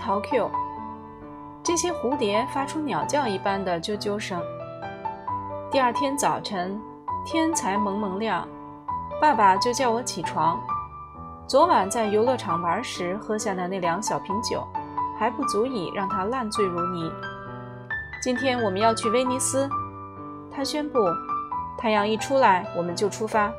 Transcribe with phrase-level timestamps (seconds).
[0.00, 0.50] 桃 Q。
[1.62, 4.40] 这些蝴蝶发出鸟叫一般的啾啾声。
[5.70, 6.80] 第二天早晨，
[7.24, 8.48] 天才蒙蒙亮，
[9.20, 10.58] 爸爸就叫我起床。
[11.46, 14.66] 昨晚在游乐场玩时喝下的那两小瓶酒，
[15.18, 17.12] 还不足以让他烂醉如泥。
[18.22, 19.68] 今天我们要去威尼斯，
[20.50, 20.98] 他宣布。
[21.78, 23.50] 太阳一出来，我们就出发。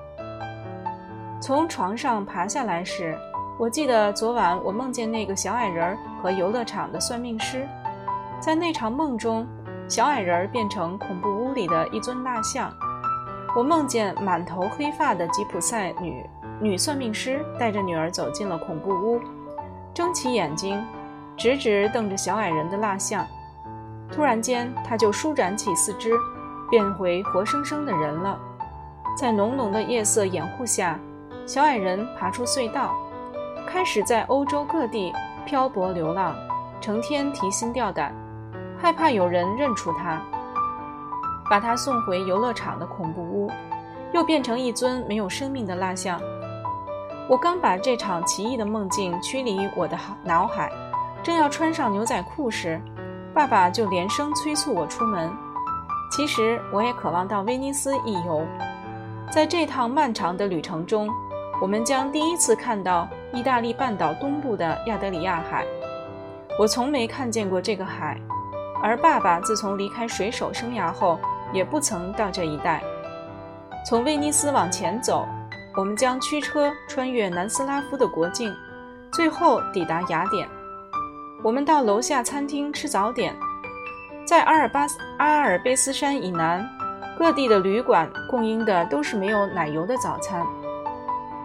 [1.42, 3.18] 从床上爬下来时，
[3.58, 7.68] 我记得昨晚我梦见那个小矮人儿和游乐场的算命师。
[8.40, 9.48] 在那场梦中，
[9.88, 12.72] 小矮人变成恐怖屋里的一尊蜡像。
[13.56, 16.26] 我梦见满头黑发的吉普赛女
[16.60, 19.20] 女算命师带着女儿走进了恐怖屋，
[19.94, 20.82] 睁起眼睛，
[21.36, 23.26] 直直瞪着小矮人的蜡像。
[24.10, 26.12] 突然间，他就舒展起四肢，
[26.70, 28.40] 变回活生生的人了。
[29.18, 30.98] 在浓浓的夜色掩护下，
[31.46, 32.96] 小矮人爬出隧道，
[33.68, 35.14] 开始在欧洲各地
[35.52, 36.34] 漂泊流浪，
[36.80, 38.16] 成天提心吊胆。
[38.80, 40.22] 害怕有人认出他，
[41.50, 43.52] 把他送回游乐场的恐怖屋，
[44.14, 46.22] 又变成一尊没有生命的蜡像。
[47.28, 50.72] 我刚把这场奇异的梦境驱离我的脑海，
[51.22, 52.82] 正要穿上牛仔裤时，
[53.34, 55.30] 爸爸就连声催促我出门。
[56.14, 58.42] 其实我也渴望到威尼斯一游，
[59.30, 61.10] 在这趟漫长的旅程中，
[61.62, 65.66] 我们将第一次看到意大利半岛东部的亚得里亚海。
[66.60, 68.20] 我从没看见过这个海。
[68.84, 71.20] 而爸爸自从离开水手生涯后，
[71.54, 72.82] 也不曾到这一带。
[73.88, 75.28] 从威尼斯往前走，
[75.78, 78.52] 我们将驱车穿越南斯拉夫的国境，
[79.12, 80.50] 最后抵达雅典。
[81.44, 83.36] 我们到楼下餐厅吃早点。
[84.26, 86.68] 在阿尔巴斯阿尔卑斯山以南，
[87.20, 90.44] 各地的旅馆供应的都是没有奶油的早餐。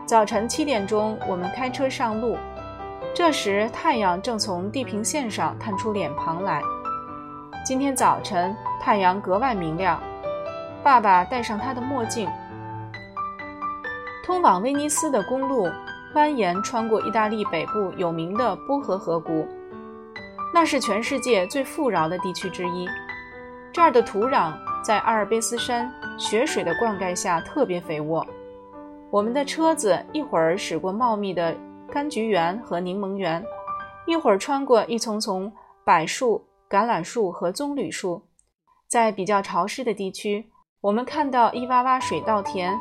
[0.07, 2.39] 早晨七点钟，我们开车上路，
[3.12, 6.62] 这时太阳正从地平线上探出脸庞来。
[7.65, 10.00] 今天早晨太阳格外明亮。
[10.81, 12.31] 爸爸戴上他的墨镜。
[14.25, 15.69] 通往威尼斯的公路
[16.15, 19.44] 蜿蜒穿过意大利北部有名的波河河谷，
[20.55, 22.88] 那是全世界最富饶的地区之一。
[23.73, 24.53] 这儿的土壤
[24.84, 28.25] 在阿尔卑斯山雪水的灌溉下特别肥沃。
[29.11, 31.55] 我们的车子一会儿驶过茂密的
[31.93, 33.44] 柑橘园和柠檬园，
[34.06, 35.53] 一会儿穿过一丛丛
[35.84, 36.44] 柏树。
[36.69, 38.21] 橄榄树和棕榈树，
[38.89, 40.44] 在比较潮湿的地区，
[40.81, 42.77] 我们看到一洼洼水稻田，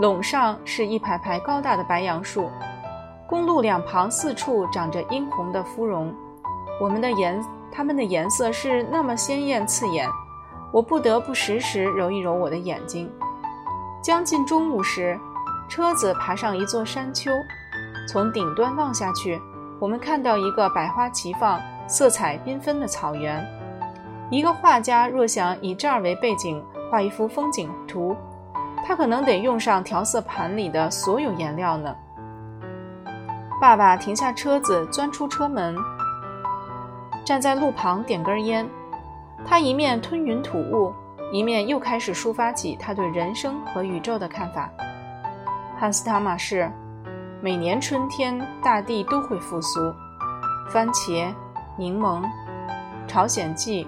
[0.00, 2.48] 垄上是一排排高大的白杨树。
[3.28, 6.10] 公路两旁四处长着殷红的芙蓉，
[6.80, 7.38] 我们的颜，
[7.70, 10.08] 它们的颜色是那么鲜艳刺眼，
[10.72, 13.12] 我不得不时时揉一揉我的眼睛。
[14.08, 15.20] 将近中午时，
[15.68, 17.30] 车子爬上一座山丘，
[18.08, 19.38] 从顶端望下去，
[19.78, 21.60] 我们看到一个百花齐放。
[21.86, 23.46] 色彩缤纷的草原，
[24.30, 28.16] 一个画家若想以这儿为背景画一幅风景图，
[28.82, 31.94] 他可能得用上调色盘里的所有颜料呢。
[33.60, 35.76] 爸爸停下车子，钻出车门，
[37.26, 38.66] 站在路旁点根烟。
[39.46, 40.94] 他一面吞云吐雾，
[41.30, 44.70] 一面又开始抒发起他对人生和宇宙的看法。
[45.78, 46.70] 汉斯·塔马士，
[47.40, 49.92] 每年春天大地都会复苏，
[50.70, 51.32] 番茄。
[51.76, 52.24] 柠檬、
[53.06, 53.86] 朝鲜蓟、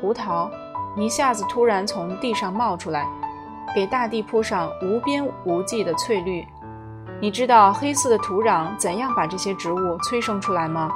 [0.00, 0.50] 胡桃
[0.96, 3.06] 一下子突然从地上冒出来，
[3.74, 6.42] 给大地铺上无边无际的翠绿。
[7.20, 10.90] 你知道黑色的土壤怎样把这些植物催生出来吗？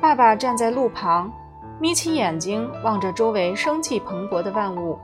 [0.00, 1.30] 爸爸站在路旁，
[1.80, 4.98] 眯起眼睛望着周围生气蓬勃的万物。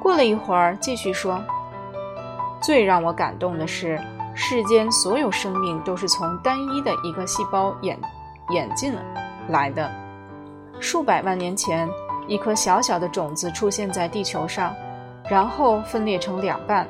[0.00, 1.40] 过了一会儿，继续说
[2.62, 4.00] ：“最让我感动的是，
[4.34, 7.98] 世间所有生命都是从单一的一个细胞演
[8.50, 8.94] 演进。”
[9.48, 9.90] 来的，
[10.78, 11.88] 数百万年前，
[12.26, 14.74] 一颗小小的种子出现在地球上，
[15.28, 16.86] 然后分裂成两半。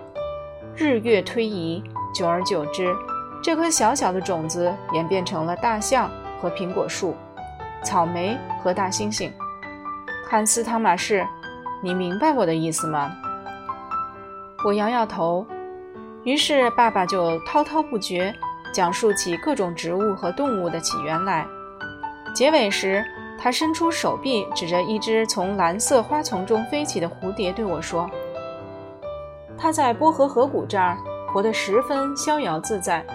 [0.77, 1.83] 日月推移，
[2.13, 2.95] 久而久之，
[3.43, 6.11] 这颗小小的种子演变成了大象
[6.41, 7.17] 和苹果树，
[7.83, 9.31] 草莓和大猩猩。
[10.29, 11.27] 汉斯·汤马士，
[11.83, 13.11] 你明白我的意思吗？
[14.65, 15.47] 我摇摇头。
[16.25, 18.35] 于是爸爸就滔滔不绝，
[18.75, 21.47] 讲述起各种植物和动物的起源来。
[22.35, 23.03] 结尾时，
[23.41, 28.11] 他伸出手臂，指着一只从蓝色花丛中飞起的蝴蝶，对我说
[29.57, 30.99] ：“它在波河河谷这儿
[31.33, 33.07] 活得十分逍遥自在，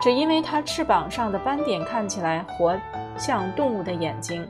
[0.00, 2.76] 只因为它翅膀上的斑点看起来活
[3.16, 4.48] 像动物的眼睛。”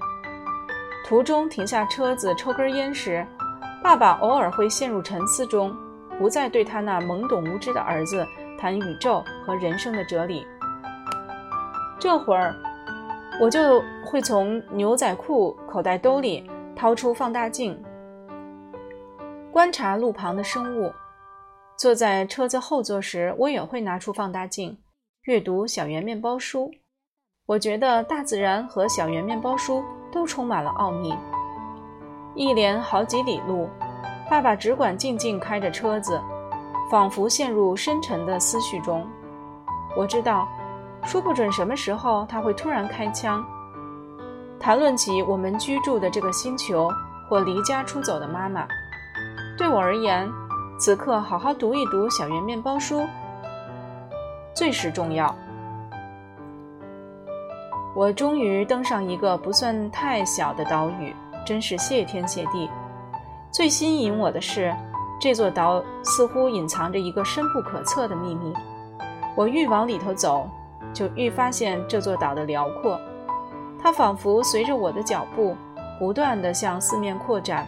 [1.07, 3.27] 途中停下车子抽根烟时，
[3.83, 5.77] 爸爸偶尔会陷入沉思中，
[6.19, 8.27] 不再对他那懵懂无知的儿子
[8.59, 10.47] 谈宇宙和人生的哲理。
[11.99, 12.55] 这会儿。
[13.41, 17.83] 我就会从牛仔裤口袋兜里掏出放大镜，
[19.51, 20.93] 观察路旁的生物。
[21.79, 24.79] 坐在车子后座时，我也会拿出放大镜，
[25.23, 26.71] 阅读小圆面包书。
[27.45, 31.13] 我觉得大自然和小圆面包书都充满了奥秘。
[32.37, 33.69] 一连好几里路，
[34.31, 36.21] 爸爸只管静静开着车子，
[36.89, 39.05] 仿佛陷入深沉的思绪中。
[39.97, 40.47] 我知道，
[41.03, 43.45] 说不准什么时候他会突然开枪，
[44.61, 46.89] 谈论起我们居住的这个星球
[47.29, 48.69] 或离家出走的妈妈。
[49.59, 50.31] 对我而言，
[50.79, 53.05] 此刻好好读一读小圆面包书
[54.55, 55.35] 最是重要。
[57.95, 62.71] 我终于登上一个不算太小的岛屿，真是谢天谢地。
[63.51, 64.75] 最吸引我的是，
[65.21, 68.55] 这座岛似乎隐藏着一个深不可测的秘密。
[69.37, 70.49] 我愈往里头走，
[70.95, 72.99] 就愈发现这座岛的辽阔。
[73.79, 75.55] 它仿佛随着我的脚步，
[75.99, 77.67] 不断地向四面扩展，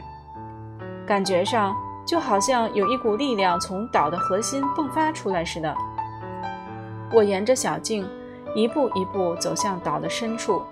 [1.06, 1.74] 感觉上
[2.06, 5.74] 就好像有一股力量从岛的核心迸发出来似的。
[7.12, 8.08] 我沿着小径
[8.54, 10.62] 一步一步走向岛的深处，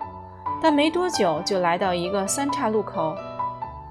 [0.61, 3.15] 但没多久就来到一个三岔路口。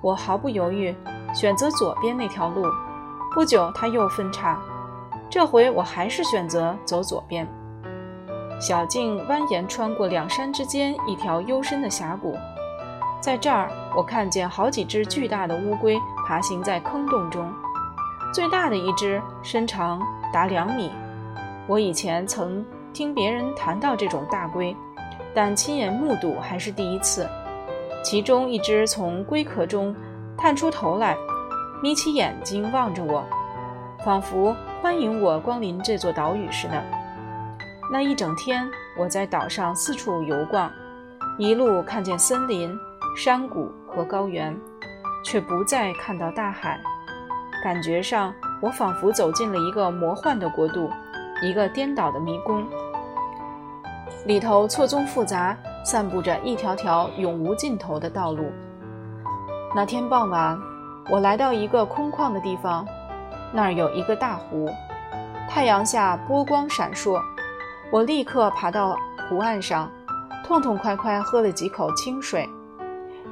[0.00, 0.94] 我毫不犹豫
[1.34, 2.64] 选择左边那条路，
[3.32, 4.58] 不久它又分叉。
[5.30, 7.46] 这回我还是选择走左边。
[8.60, 12.36] 小径蜿蜒穿过两山之间一条幽深的峡谷，
[13.20, 17.52] 在这儿我看见好几只巨大的乌龟爬行在坑洞中，
[18.32, 20.00] 最大的一只身长
[20.32, 20.90] 达两米。
[21.66, 24.76] 我以前曾听别人谈到这种大龟，
[25.34, 27.28] 但亲眼目睹还是第一次。
[28.04, 29.94] 其中一只从龟壳中
[30.36, 31.16] 探出头来，
[31.82, 33.24] 眯起眼睛望着我，
[34.04, 34.54] 仿佛……
[34.82, 36.82] 欢迎我光临这座岛屿似的。
[37.92, 38.68] 那一整天，
[38.98, 40.68] 我在岛上四处游逛，
[41.38, 42.76] 一路看见森林、
[43.16, 44.58] 山谷和高原，
[45.24, 46.80] 却不再看到大海。
[47.62, 50.90] 感觉上，我仿佛走进了一个魔幻的国度，
[51.42, 52.64] 一个颠倒的迷宫，
[54.26, 58.44] 里头错综复杂，散布着一条条永无尽头的道路。
[59.74, 60.56] 那天傍晚，
[61.10, 62.86] 我来到一个空旷的地方。
[63.52, 64.70] 那儿有一个大湖，
[65.48, 67.20] 太阳下波光闪烁。
[67.90, 68.96] 我立刻爬到
[69.28, 69.90] 湖岸上，
[70.44, 72.48] 痛痛快快喝了几口清水。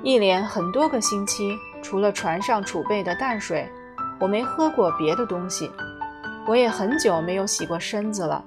[0.03, 3.71] 一连很多个星期，除了船上储备的淡水，
[4.19, 5.71] 我没喝过别的东西。
[6.47, 8.45] 我也很久没有洗过身子了。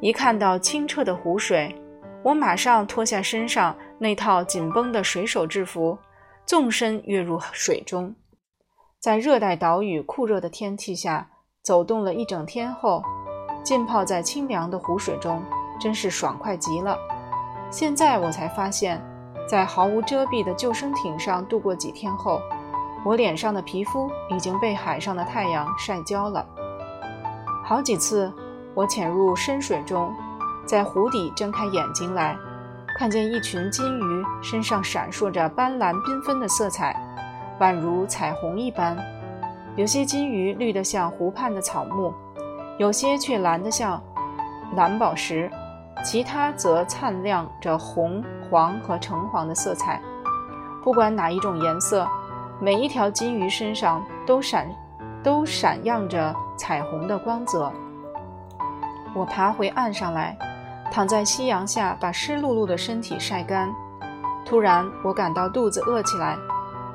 [0.00, 1.74] 一看到清澈的湖水，
[2.22, 5.96] 我马上脱下身上那套紧绷的水手制服，
[6.44, 8.14] 纵身跃入水中。
[9.00, 11.28] 在热带岛屿酷热的天气下
[11.62, 13.02] 走动了一整天后，
[13.64, 15.42] 浸泡在清凉的湖水中，
[15.80, 16.96] 真是爽快极了。
[17.70, 19.00] 现在我才发现，
[19.48, 22.40] 在毫无遮蔽的救生艇上度过几天后，
[23.04, 26.46] 我脸上的皮肤已经被海上的太阳晒焦了。
[27.72, 28.30] 好几次，
[28.74, 30.12] 我潜入深水中，
[30.66, 32.36] 在湖底睁开眼睛来，
[32.98, 36.94] 看见一群金鱼身上闪烁着斑斓缤纷的色彩。
[37.60, 38.94] 宛如彩虹一般，
[39.74, 42.12] 有些金鱼绿得像湖畔的草木，
[42.76, 43.98] 有些却蓝得像
[44.76, 45.50] 蓝宝石，
[46.04, 49.98] 其他则灿亮着红、黄和橙黄的色彩。
[50.84, 52.06] 不管哪一种颜色，
[52.60, 54.70] 每一条金鱼身上都闪，
[55.22, 57.72] 都闪耀着彩虹的光泽。
[59.14, 60.36] 我爬回岸上来，
[60.90, 63.68] 躺在夕阳下，把湿漉漉的身体晒干。
[64.44, 66.36] 突然，我感到肚子饿起来。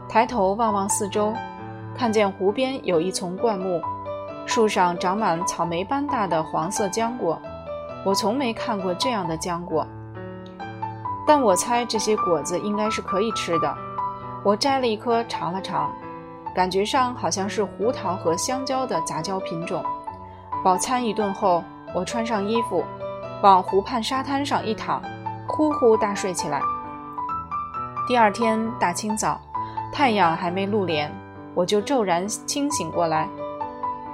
[0.10, 1.34] 抬头望望四周，
[1.96, 3.82] 看见湖边有一丛灌木，
[4.46, 7.40] 树上长满草莓般大的黄色浆果。
[8.06, 9.86] 我从没看过这样的浆果，
[11.28, 13.76] 但我猜这些果子应该是可以吃的。
[14.44, 15.92] 我摘了一颗尝了尝，
[16.58, 19.86] 感觉上好像是胡桃和香蕉的杂交品种。
[20.64, 22.84] 饱餐一顿后，我穿上衣服，
[23.44, 25.00] 往湖畔沙滩上一躺，
[25.48, 26.60] 呼呼大睡起来。
[28.08, 29.40] 第二天大清早。
[29.94, 31.12] 太阳还没露脸，
[31.54, 33.30] 我就骤然清醒过来，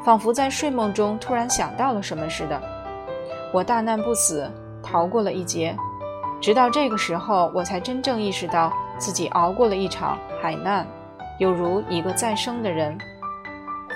[0.04, 2.62] 仿佛在睡梦中突然想到了什么似的。
[3.54, 4.52] 我大难不死，
[4.84, 5.78] 逃过了一劫。
[6.42, 10.86] 直到这个时候，我才真正意识到自己熬过了一场海难，
[11.44, 12.98] 有如一个再生的人。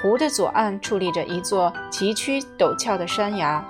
[0.01, 3.63] 湖的左岸矗立着一座崎岖陡峭的山崖，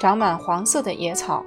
[0.00, 1.44] 长满黄色的野草，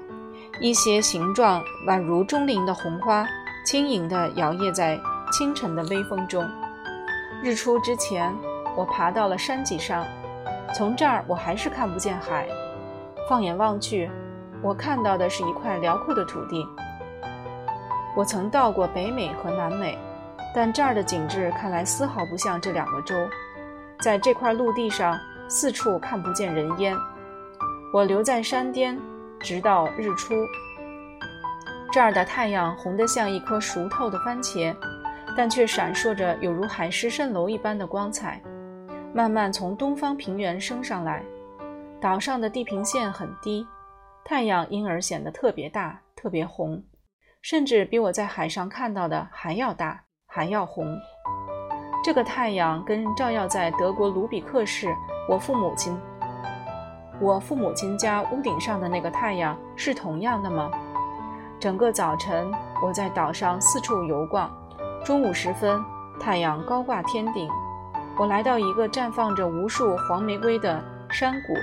[0.61, 3.27] 一些形状宛如钟灵的红花，
[3.65, 4.97] 轻盈地摇曳在。
[5.31, 6.47] 清晨的微风中，
[7.43, 8.33] 日出之前，
[8.77, 10.05] 我爬到了山脊上。
[10.73, 12.47] 从这儿，我还是看不见海。
[13.27, 14.09] 放眼望去，
[14.61, 16.65] 我看到的是一块辽阔的土地。
[18.15, 19.97] 我曾到过北美和南美，
[20.55, 23.13] 但这儿的景致看来丝毫不像这两个州。
[23.99, 25.19] 在这块陆地上，
[25.49, 26.95] 四处看不见人烟。
[27.93, 28.97] 我留在山巅，
[29.37, 30.33] 直到日出。
[31.91, 34.73] 这儿的太阳红得像一颗熟透的番茄，
[35.35, 38.41] 但却闪烁着有如海市蜃楼一般的光彩，
[39.13, 41.21] 慢慢从东方平原升上来。
[41.99, 43.67] 岛上的地平线很低，
[44.23, 46.81] 太阳因而显得特别大、特别红，
[47.41, 50.03] 甚至比我在海上看到的还要大、
[50.35, 50.99] 还要红。
[52.03, 54.93] 这个太阳跟照耀在德国卢比克市
[55.29, 55.97] 我父母亲
[57.21, 60.69] 我父母亲家屋顶上的那个太阳是同样的吗？
[61.57, 62.51] 整个早晨，
[62.83, 64.51] 我在岛上四处游逛。
[65.05, 65.81] 中午时分，
[66.19, 67.49] 太阳高挂天顶，
[68.17, 71.53] 我来到一个绽放着无数黄玫瑰的山谷，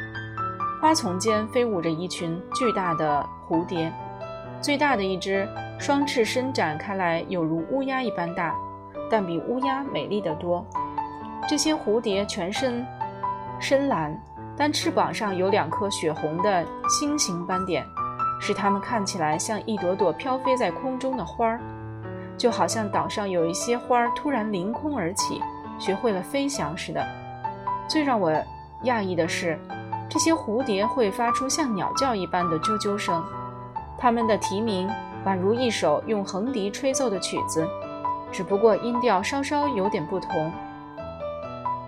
[0.81, 3.93] 花丛间飞舞着一群巨大的蝴蝶，
[4.62, 8.54] 最大的一只双翅伸展开来，有如乌鸦一般大，
[9.11, 10.64] 但比乌鸦美丽得多。
[11.49, 12.87] 这些蝴蝶全身
[13.59, 14.16] 深蓝，
[14.57, 17.85] 但翅膀上有两颗血红的星形斑点。
[18.40, 21.61] 使它们看起来像一朵朵飘飞在空中的花儿，
[22.37, 25.40] 就好像岛上有一些花儿突然凌空而起，
[25.78, 27.04] 学会了飞翔似的。
[27.88, 28.33] 最让我
[28.85, 29.57] 讶异的是，
[30.09, 33.25] 这些蝴蝶会发出像鸟叫一般的啾啾声，
[33.99, 34.91] 他们的啼鸣
[35.25, 37.67] 宛如一首用横笛吹奏的曲子，
[38.33, 40.53] 只不过音调稍稍有点不同。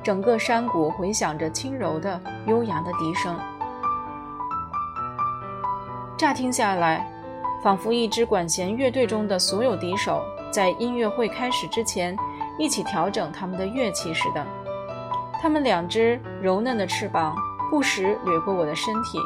[0.03, 3.37] 整个山谷回响着轻柔的、悠扬的笛声。
[6.17, 7.11] 乍听下来，
[7.63, 12.17] 仿佛一支管弦乐队中的所有笛手在音乐会开始之前
[12.59, 14.47] 一起调整他们的乐器似的。
[15.41, 17.35] 他们两只柔嫩的翅膀
[17.71, 19.19] 不时掠过我的身体，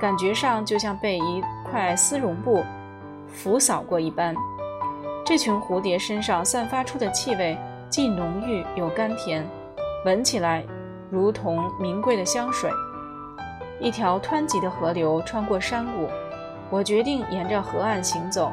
[0.00, 1.42] 感觉上就像被一
[1.74, 2.64] 块丝绒布
[3.26, 4.32] 拂扫过一般。
[5.26, 9.44] 这群蝴蝶身上散发出的气味既浓郁又甘甜，
[10.04, 10.64] 闻起来
[11.10, 12.70] 如同名贵的香水。
[13.80, 16.08] 一条湍急的河流穿过山谷，
[16.70, 18.52] 我决定沿着河岸行走，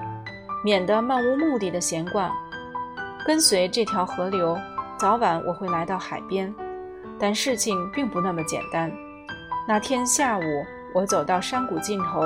[0.65, 2.31] 免得漫无目的的闲逛。
[3.23, 4.57] 跟随这条河流，
[4.97, 6.51] 早晚我会来到海边。
[7.19, 8.91] 但事情并不那么简单。
[9.67, 12.21] 那天下午，我走到山谷尽头，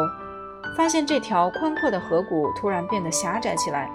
[0.76, 3.90] 发现这条宽阔的河谷突然变得狭窄起来，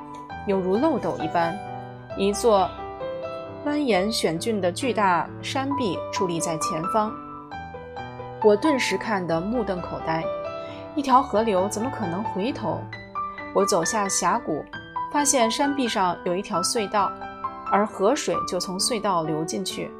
[0.47, 1.57] 犹如漏斗一般。
[2.17, 2.69] 一座
[3.65, 7.12] 蜿蜒险峻的巨大山壁矗立在前方。
[8.43, 10.25] 我顿时看得目瞪口呆，
[10.95, 12.81] 一条河流怎么可能回头？
[13.55, 14.65] 我走下峡谷，
[15.12, 17.12] 发现山壁上有一条隧道，
[17.71, 19.91] 而河水就从隧道流进去。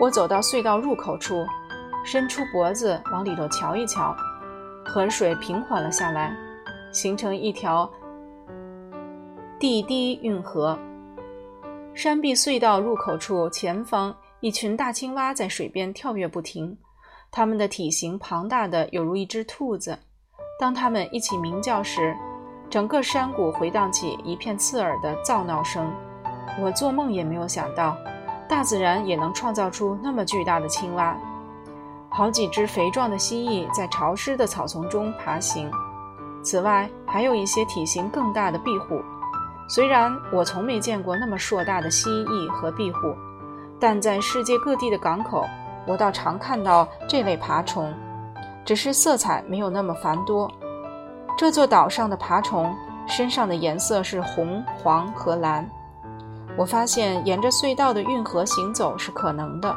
[0.00, 1.46] 我走到隧道入口处，
[2.04, 4.16] 伸出脖子往里头瞧一瞧，
[4.92, 6.34] 河水平缓了下来，
[6.90, 7.88] 形成一条
[9.56, 10.76] 地低运河。
[11.94, 16.76] 山壁隧道入口处前方，一群大青蛙在水边跳跃不停。
[17.30, 19.96] 它们的体型庞大的有如一只兔子，
[20.58, 22.12] 当它们一起鸣叫时，
[22.68, 25.88] 整个山谷回荡起一片刺耳的噪闹声。
[26.60, 27.96] 我做梦也没有想到，
[28.48, 31.16] 大自然也能创造出那么巨大的青蛙。
[32.10, 35.70] 好几只肥壮的蜥蜴在潮湿的草丛中爬行，
[36.42, 39.00] 此外还有一些体型更大的壁虎。
[39.68, 43.14] 虽然我从没见过那么硕大的蜥蜴和壁虎，
[43.78, 45.46] 但在世界各地的港口。
[45.86, 47.92] 我倒常看到这类爬虫，
[48.66, 50.48] 只是色彩没有那么繁多。
[51.38, 52.76] 这座岛上的爬虫
[53.06, 55.68] 身上的颜色是红、黄和蓝。
[56.56, 59.74] 我发现沿着隧道的运河行走是可能的，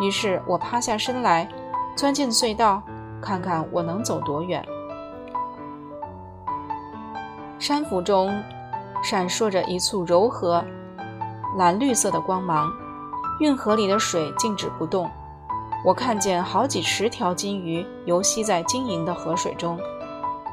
[0.00, 1.48] 于是我趴下身来，
[1.94, 2.82] 钻进隧道，
[3.20, 4.64] 看看我能走多远。
[7.58, 8.42] 山腹中
[9.04, 10.64] 闪烁着一簇柔和
[11.56, 12.72] 蓝绿色的光芒，
[13.38, 15.08] 运河里的水静止不动。
[15.84, 19.78] 我看见好几十条金鱼游戏在晶莹的河水中。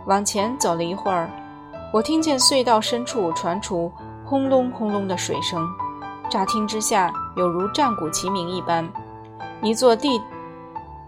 [0.06, 1.30] 往前走了一会儿，
[1.94, 3.92] 我听见隧道深处传出
[4.26, 5.68] 轰隆轰隆的水声，
[6.30, 8.88] 乍听之下有如战鼓齐鸣一般。
[9.62, 10.22] 一座地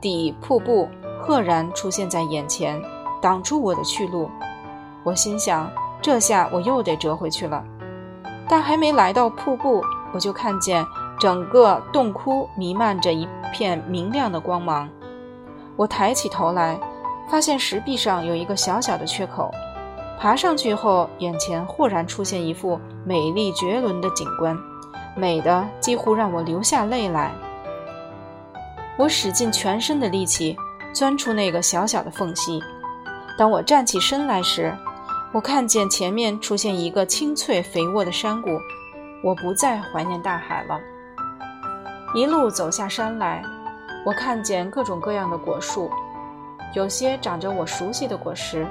[0.02, 0.90] 底瀑布
[1.22, 2.82] 赫然出现在眼前，
[3.22, 4.30] 挡住我的去路。
[5.04, 5.70] 我心想：
[6.02, 7.64] 这下我又得折回去了。
[8.50, 9.82] 但还没来到瀑布，
[10.12, 10.86] 我就看见。
[11.20, 14.90] 整个洞窟弥漫着一片明亮的光芒。
[15.76, 16.80] 我抬起头来，
[17.30, 19.52] 发现石壁上有一个小小的缺口。
[20.20, 24.58] 爬上去后，眼前豁然出现一幅美丽绝伦的景观，
[25.16, 27.32] 美的几乎让我流下泪来。
[29.02, 30.56] 我使尽全身的力气
[30.94, 32.62] 钻出那个小小的缝隙。
[33.36, 34.72] 当我站起身来时，
[35.34, 38.52] 我看见前面出现一个青翠肥沃的山谷，
[39.24, 40.80] 我不再怀念大海了。
[42.14, 43.42] 一路走下山来，
[44.06, 45.90] 我看见各种各样的果树，
[46.76, 48.68] 有些长着我熟悉的果实，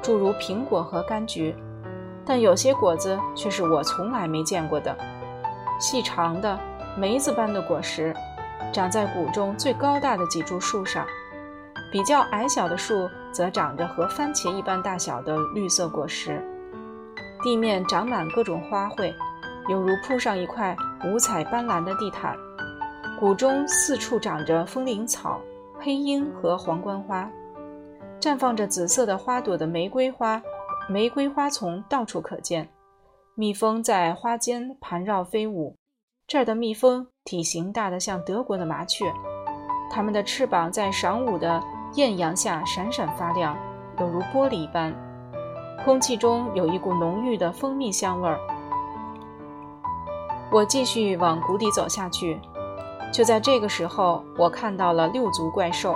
[0.00, 1.52] 诸如苹果和柑橘，
[2.24, 4.96] 但有些果子却是我从来没见过的，
[5.80, 6.56] 细长的
[6.96, 8.14] 梅子般的果实，
[8.72, 11.06] 长在谷中最高大的几株树上。
[11.92, 16.42] 比较矮小的树则长着和番茄一般大小的绿色果实，
[17.44, 19.14] 地面长满各种花卉，
[19.68, 22.36] 犹如铺上一块五彩斑斓的地毯。
[23.20, 25.40] 谷中四处长着风铃草、
[25.78, 27.30] 黑樱和皇冠花，
[28.20, 30.42] 绽放着紫色的花朵的玫瑰花，
[30.88, 32.68] 玫瑰花丛到处可见。
[33.36, 35.76] 蜜蜂在花间盘绕飞舞，
[36.26, 39.12] 这儿的蜜蜂体型大得像德国的麻雀，
[39.90, 41.62] 它们的翅膀在晌午的。
[41.96, 43.56] 艳阳下闪闪发亮，
[44.00, 44.92] 犹如玻璃一般。
[45.84, 48.36] 空气中有一股浓郁的蜂蜜香味儿。
[50.50, 52.40] 我继续往谷底走下去，
[53.12, 55.94] 就在这个时候，我看到了六足怪兽。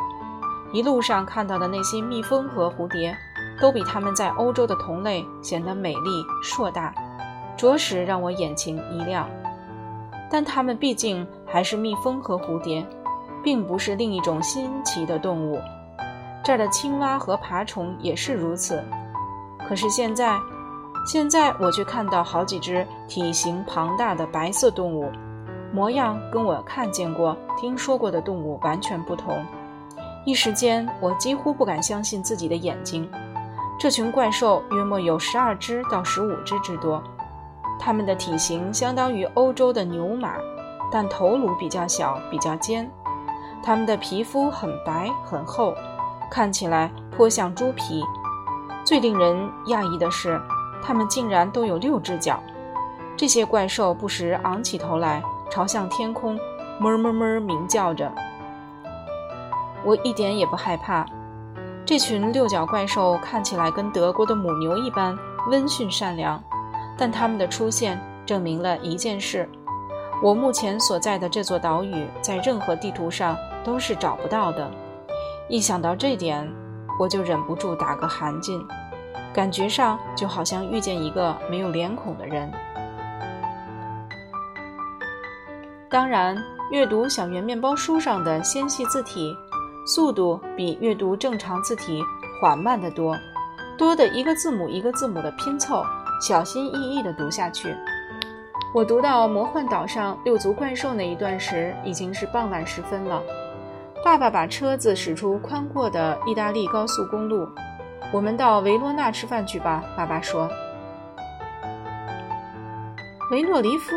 [0.72, 3.12] 一路上看到的那些蜜蜂和蝴蝶，
[3.60, 6.94] 都比它们在欧洲的同类显得美丽硕大，
[7.56, 9.28] 着实让我眼前一亮。
[10.30, 12.86] 但它们毕竟还是蜜蜂和蝴蝶，
[13.42, 15.58] 并不是另一种新奇的动物。
[16.44, 18.82] 这儿的青蛙和爬虫也是如此，
[19.68, 20.38] 可是现在，
[21.06, 25.10] 现在我却看到好几只体型庞大的白色动物，
[25.72, 29.44] 模样跟我看见过、听说过的动物完全不同。
[30.24, 33.08] 一时间，我几乎不敢相信自己的眼睛。
[33.78, 37.02] 这群怪兽约莫有十二只到十五只之多，
[37.78, 40.34] 它们的体型相当于欧洲的牛马，
[40.90, 42.90] 但头颅比较小、比较尖。
[43.62, 45.74] 它们的皮肤很白很厚。
[46.30, 48.04] 看起来颇像猪皮。
[48.84, 50.38] 最令人讶异的是，
[50.82, 52.42] 它们竟然都有六只脚。
[53.16, 56.38] 这些怪兽不时昂起头来，朝向天空，
[56.80, 58.12] 哞哞哞鸣叫着。
[59.82, 61.06] 我一点也不害怕。
[61.86, 65.18] 这群六角怪兽看起来跟德国的母牛一般
[65.50, 66.42] 温驯善良，
[66.98, 69.48] 但他们的出现证明了一件事：
[70.20, 74.68] 我目前所在的这座岛屿在任何地图上都是找不到的。
[75.48, 76.52] 一想到这点，
[76.98, 78.60] 我就忍不住打个寒噤，
[79.32, 82.50] 感觉上就好像遇见一个没有脸孔的人。
[85.88, 86.36] 当然，
[86.70, 89.34] 阅读小圆面包书上的纤细字体，
[89.86, 92.02] 速度比阅读正常字体
[92.42, 93.16] 缓慢得多，
[93.78, 95.82] 多的一个字母一个字母的拼凑，
[96.20, 97.74] 小心翼翼地读下去。
[98.74, 103.22] 我读到魔幻岛上六足怪兽那一段时，已经是傍晚时分了。
[104.04, 107.48] 爸爸把车子驶出宽阔的意大利高速公路，
[108.12, 109.82] 我们到维罗纳吃饭去吧。
[109.96, 110.48] 爸爸说
[113.30, 113.94] ：“维诺里夫。”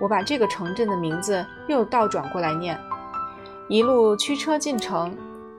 [0.00, 2.78] 我把这个城镇的名字又倒转过来念。
[3.68, 5.14] 一路驱车进城，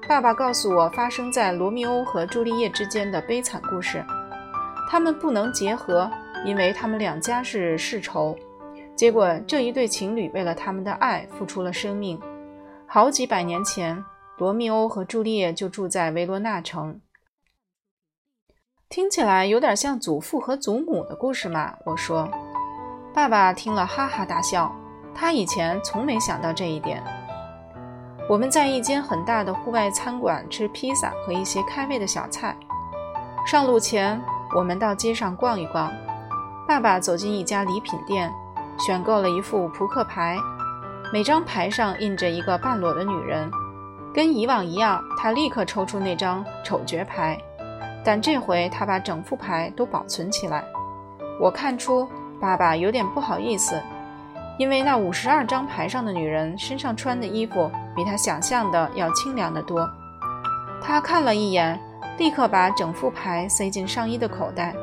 [0.07, 4.03] 爸爸告诉我发生在罗密欧和朱丽叶之间的悲惨故事。
[4.91, 6.11] 他们不能结合，
[6.43, 8.37] 因为他们两家是世仇。
[8.93, 12.19] 结果这一对情侣为了他们的爱付出了生命。
[12.85, 14.03] 好几百年前，
[14.37, 16.99] 罗密欧和朱丽叶就住在维罗纳城。
[18.89, 21.73] 听起来有点像祖父和祖母的故事嘛？
[21.85, 22.29] 我说。
[23.13, 24.75] 爸爸听了哈哈大笑，
[25.15, 27.01] 他以前从没想到这一点。
[28.27, 32.53] 我们在一间很大的户外餐馆吃披萨和一些开胃的小菜。
[33.47, 34.21] 上路前，
[34.55, 35.91] 我们到街上逛一逛。
[36.67, 38.31] 爸爸走进一家礼品店，
[38.79, 40.37] 选购了一副扑克牌。
[41.11, 43.51] 每张牌上印着一个半裸的女人，
[44.13, 47.37] 跟以往一样，他立刻抽出那张丑角牌，
[48.03, 50.63] 但这回他把整副牌都保存起来。
[51.39, 52.07] 我看出
[52.39, 53.81] 爸爸有点不好意思，
[54.57, 59.89] 因为那五十二张牌上的女人身上穿的衣服比他想象的要清凉得多。
[60.81, 61.77] 他看了一眼，
[62.17, 64.75] 立刻把整副牌塞进上衣的口袋。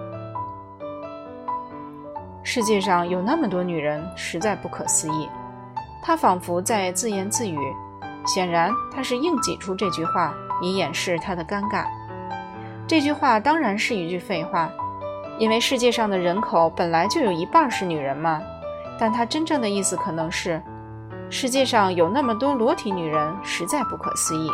[2.42, 5.28] 世界上有那么多女人，实在不可思议。
[6.02, 7.58] 他仿佛在自言自语，
[8.26, 11.84] 显然他是硬挤出这句话以掩饰他的尴尬。
[12.86, 14.70] 这句话当然是一句废话，
[15.38, 18.40] 因为世界上的人口本来就有一半是女人嘛。
[18.98, 20.60] 但他真正的意思可能是，
[21.28, 24.50] 世界上有那么多裸体女人，实在不可思议。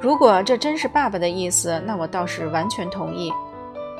[0.00, 3.32] 如果这真是爸爸的意思，那我倒是完全同意。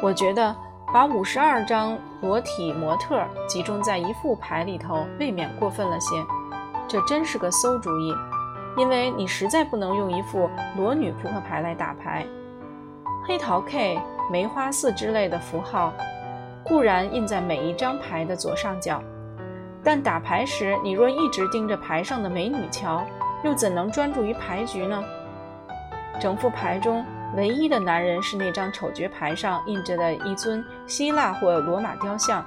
[0.03, 0.55] 我觉得。
[0.91, 6.17] 把五十二张裸体模特集中在一副牌里头，未免过分了些。
[6.89, 8.15] 这真是个馊主意，
[8.75, 12.25] 因为你实在不能用一副裸女扑克牌来打牌。
[13.27, 15.93] 黑桃 K、梅花四之类的符号，
[16.65, 19.03] 固然印在每一张牌的左上角，
[19.85, 23.05] 但打牌时你若一直盯着牌上的美女瞧，
[23.45, 25.05] 又怎能专注于牌局呢？
[26.20, 27.04] 整副牌中
[27.37, 32.44] 唯一的男人是那张丑角牌上印着的一尊希腊或罗马雕像，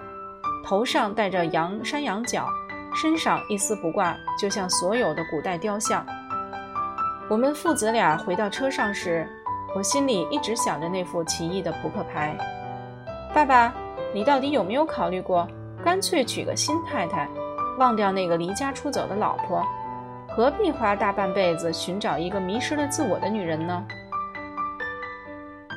[0.63, 2.47] 头上戴着羊山羊角，
[2.95, 6.05] 身上一丝不挂，就像所有的古代雕像。
[7.29, 9.27] 我们父子俩回到车上时。
[9.73, 12.35] 我心里一直想着那副奇异的扑克牌。
[13.33, 13.73] 爸爸，
[14.13, 15.47] 你到底有没有考虑过，
[15.81, 17.25] 干脆娶个新太太，
[17.77, 19.65] 忘掉那个离家出走的老婆，
[20.33, 23.85] 何必花大半辈子寻找一个迷失了自我的女人呢？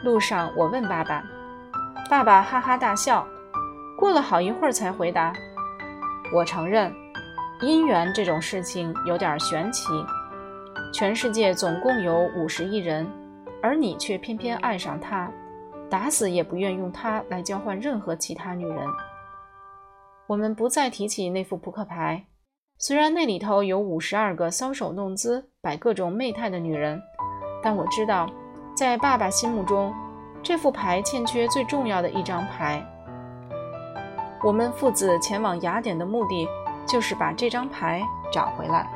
[0.04, 1.22] 路上，我问爸爸，
[2.08, 3.26] 爸爸哈哈大笑，
[3.98, 5.32] 过了好一会儿才回答
[6.32, 6.94] ：“我承认，
[7.60, 9.88] 姻缘这种事情有点玄奇。
[10.92, 13.06] 全世界总共有五十亿人。”
[13.60, 15.26] 而你却偏偏爱上他，
[15.88, 18.86] 打死也不愿用他来交换任何其他女人。
[20.26, 22.22] 我们不再提起那副扑克牌，
[22.86, 27.02] 虽然那里头有五十二个搔首弄姿、摆各种媚态的女人，
[27.62, 28.28] 但我知道，
[28.76, 29.90] 在爸爸心目中，
[30.42, 32.84] 这副牌欠缺最重要的一张牌。
[34.44, 36.46] 我们父子前往雅典的目的，
[36.86, 38.86] 就是把这张牌找回来。